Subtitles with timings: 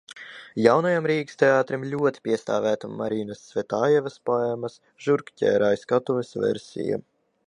[0.67, 7.03] Jaunajam Rīgas teātrim ļoti piestāvētu Marinas Cvetajevas poēmas "Žurkķērājs" skatuves versija.